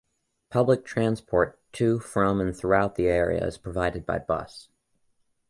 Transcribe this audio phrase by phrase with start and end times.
[0.49, 4.67] Public transport to, from and throughout the area is provided by bus.